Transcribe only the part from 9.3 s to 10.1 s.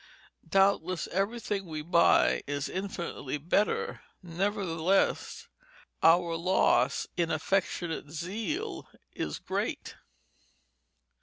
great.